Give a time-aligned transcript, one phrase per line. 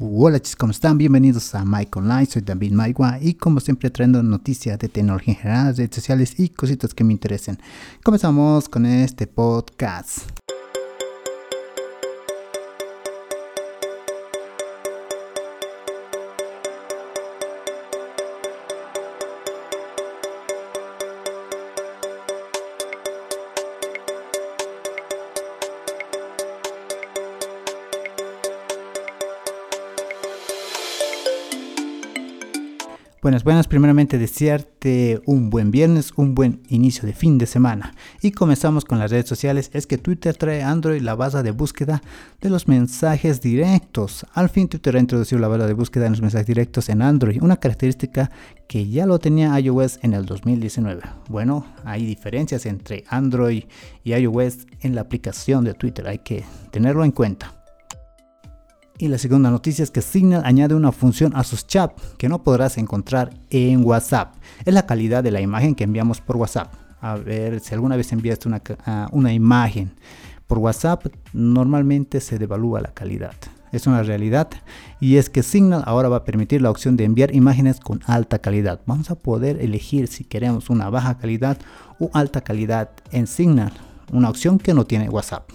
[0.00, 0.98] Hola chicos, ¿cómo están?
[0.98, 5.40] Bienvenidos a Mike Online, soy David Maigua y como siempre trayendo noticias de tecnología en
[5.40, 7.60] general, redes sociales y cositas que me interesen.
[8.02, 10.43] Comenzamos con este podcast.
[33.24, 33.68] Buenas, buenas.
[33.68, 37.94] Primeramente desearte un buen viernes, un buen inicio de fin de semana.
[38.20, 39.70] Y comenzamos con las redes sociales.
[39.72, 42.02] Es que Twitter trae Android la base de búsqueda
[42.42, 44.26] de los mensajes directos.
[44.34, 47.42] Al fin Twitter ha introducido la base de búsqueda de los mensajes directos en Android,
[47.42, 48.30] una característica
[48.68, 51.00] que ya lo tenía iOS en el 2019.
[51.30, 53.64] Bueno, hay diferencias entre Android
[54.04, 56.06] y iOS en la aplicación de Twitter.
[56.08, 57.63] Hay que tenerlo en cuenta.
[58.96, 62.44] Y la segunda noticia es que Signal añade una función a sus chats que no
[62.44, 64.36] podrás encontrar en WhatsApp.
[64.64, 66.72] Es la calidad de la imagen que enviamos por WhatsApp.
[67.00, 69.92] A ver, si alguna vez enviaste una, uh, una imagen
[70.46, 73.34] por WhatsApp, normalmente se devalúa la calidad.
[73.72, 74.48] Es una realidad
[75.00, 78.38] y es que Signal ahora va a permitir la opción de enviar imágenes con alta
[78.38, 78.80] calidad.
[78.86, 81.58] Vamos a poder elegir si queremos una baja calidad
[81.98, 83.72] o alta calidad en Signal,
[84.12, 85.50] una opción que no tiene WhatsApp.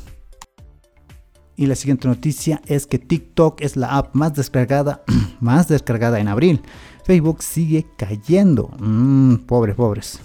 [1.60, 5.04] Y la siguiente noticia es que TikTok es la app más descargada,
[5.42, 6.62] más descargada en abril.
[7.04, 8.72] Facebook sigue cayendo.
[8.80, 10.20] Mmm, pobres, pobres.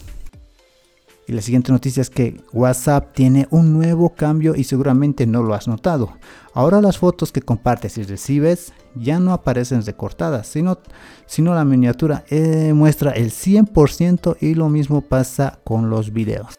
[1.26, 5.54] Y la siguiente noticia es que WhatsApp tiene un nuevo cambio y seguramente no lo
[5.54, 6.12] has notado.
[6.52, 10.78] Ahora las fotos que compartes y recibes ya no aparecen recortadas, sino,
[11.26, 16.54] sino la miniatura eh, muestra el 100% y lo mismo pasa con los videos.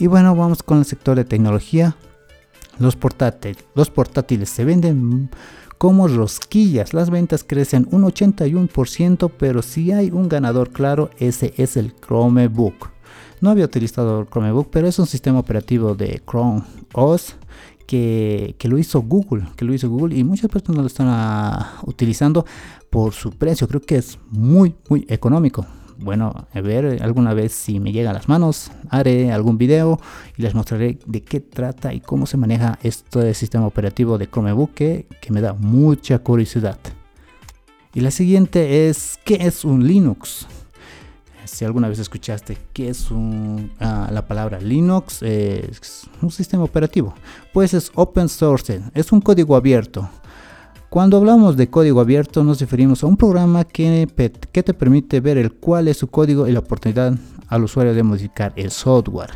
[0.00, 1.94] Y bueno, vamos con el sector de tecnología.
[2.80, 5.30] Los portátiles, los portátiles se venden
[5.76, 6.94] como rosquillas.
[6.94, 12.90] Las ventas crecen un 81%, pero si hay un ganador claro, ese es el Chromebook.
[13.42, 16.62] No había utilizado el Chromebook, pero es un sistema operativo de Chrome
[16.94, 17.36] OS
[17.86, 21.88] que, que, lo hizo Google, que lo hizo Google y muchas personas lo están uh,
[21.88, 22.46] utilizando
[22.88, 23.68] por su precio.
[23.68, 25.66] Creo que es muy, muy económico
[26.00, 30.00] bueno, a ver alguna vez si me llega a las manos, haré algún video
[30.36, 34.74] y les mostraré de qué trata y cómo se maneja este sistema operativo de Chromebook
[34.74, 36.78] que, que me da mucha curiosidad.
[37.92, 40.46] Y la siguiente es, ¿qué es un Linux?
[41.44, 47.12] Si alguna vez escuchaste qué es un, ah, la palabra Linux, es un sistema operativo.
[47.52, 50.08] Pues es open source, es un código abierto
[50.90, 54.08] cuando hablamos de código abierto nos referimos a un programa que,
[54.52, 58.52] te permite ver el cuál es su código y la oportunidad al usuario de modificar
[58.56, 59.30] el software.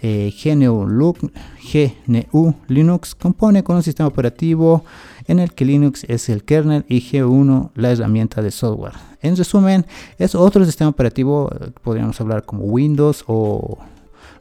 [0.00, 1.14] Eh, GNU,
[1.62, 4.82] GNU Linux compone con un sistema operativo
[5.26, 8.94] en el que Linux es el kernel y G1 la herramienta de software.
[9.20, 9.84] En resumen,
[10.18, 13.78] es otro sistema operativo, eh, podríamos hablar como Windows o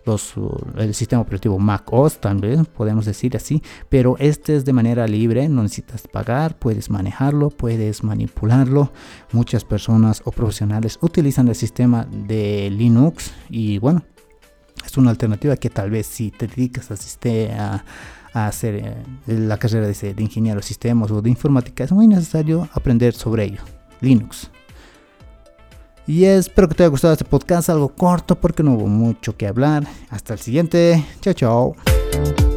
[0.06, 0.34] los,
[0.78, 5.48] el sistema operativo Mac OS también, podemos decir así, pero este es de manera libre,
[5.50, 8.92] no necesitas pagar, puedes manejarlo, puedes manipularlo.
[9.32, 14.04] Muchas personas o profesionales utilizan el sistema de Linux y bueno,
[14.86, 17.84] es una alternativa que tal vez si te dedicas a,
[18.34, 18.96] a hacer eh,
[19.28, 23.62] la carrera de ingeniero de sistemas o de informática, es muy necesario aprender sobre ello.
[24.02, 24.50] Linux.
[26.06, 29.48] Y espero que te haya gustado este podcast, algo corto porque no hubo mucho que
[29.48, 29.86] hablar.
[30.10, 31.04] Hasta el siguiente.
[31.22, 32.53] Chao, chao.